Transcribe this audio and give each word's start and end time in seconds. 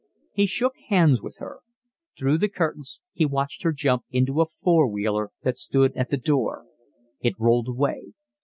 He 0.33 0.47
shook 0.47 0.73
hands 0.89 1.21
with 1.21 1.37
her. 1.37 1.59
Through 2.17 2.39
the 2.39 2.49
curtains 2.49 3.01
he 3.13 3.23
watched 3.27 3.61
her 3.61 3.71
jump 3.71 4.03
into 4.09 4.41
a 4.41 4.47
four 4.47 4.87
wheeler 4.87 5.29
that 5.43 5.57
stood 5.57 5.95
at 5.95 6.09
the 6.09 6.17
door. 6.17 6.65
It 7.19 7.37
rolled 7.39 7.67
away. 7.67 8.13